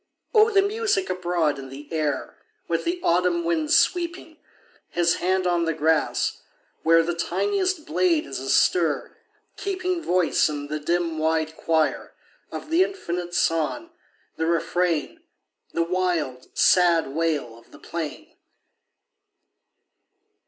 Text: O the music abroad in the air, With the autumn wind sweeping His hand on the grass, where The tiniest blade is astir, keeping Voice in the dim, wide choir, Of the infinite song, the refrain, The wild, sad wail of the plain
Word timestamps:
O 0.33 0.49
the 0.49 0.63
music 0.63 1.11
abroad 1.11 1.59
in 1.59 1.69
the 1.69 1.87
air, 1.93 2.35
With 2.67 2.85
the 2.85 2.99
autumn 3.03 3.43
wind 3.43 3.69
sweeping 3.71 4.37
His 4.89 5.17
hand 5.17 5.45
on 5.45 5.65
the 5.65 5.75
grass, 5.75 6.41
where 6.81 7.03
The 7.03 7.13
tiniest 7.13 7.85
blade 7.85 8.25
is 8.25 8.39
astir, 8.39 9.15
keeping 9.57 10.01
Voice 10.01 10.49
in 10.49 10.69
the 10.69 10.79
dim, 10.79 11.19
wide 11.19 11.55
choir, 11.55 12.13
Of 12.51 12.71
the 12.71 12.81
infinite 12.83 13.35
song, 13.35 13.91
the 14.37 14.47
refrain, 14.47 15.21
The 15.71 15.83
wild, 15.83 16.49
sad 16.57 17.09
wail 17.09 17.55
of 17.55 17.69
the 17.69 17.77
plain 17.77 18.33